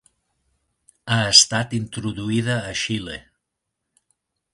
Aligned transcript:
Ha 1.15 1.17
estat 1.33 1.75
introduïda 1.79 2.57
a 2.71 2.73
Xile. 2.85 3.19